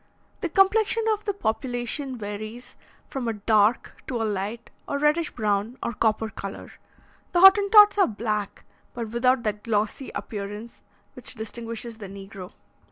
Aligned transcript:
The 0.39 0.49
complexion 0.49 1.03
of 1.13 1.25
the 1.25 1.33
population 1.35 2.17
varies 2.17 2.75
from 3.07 3.27
a 3.27 3.33
dark 3.33 4.01
to 4.07 4.19
a 4.19 4.25
light 4.25 4.71
or 4.87 4.97
reddish 4.97 5.29
brown 5.29 5.77
or 5.83 5.93
copper 5.93 6.29
colour. 6.31 6.71
The 7.33 7.41
Hottentots 7.41 7.99
are 7.99 8.07
black, 8.07 8.65
but 8.95 9.09
without 9.09 9.43
that 9.43 9.61
glossy 9.61 10.09
appearance 10.15 10.81
which 11.13 11.35
distinguishes 11.35 11.99
the 11.99 12.07
negro. 12.07 12.51